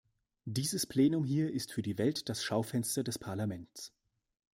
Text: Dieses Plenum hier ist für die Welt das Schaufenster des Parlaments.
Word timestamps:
Dieses 0.45 0.87
Plenum 0.87 1.23
hier 1.23 1.53
ist 1.53 1.71
für 1.71 1.83
die 1.83 1.99
Welt 1.99 2.27
das 2.27 2.43
Schaufenster 2.43 3.03
des 3.03 3.19
Parlaments. 3.19 3.93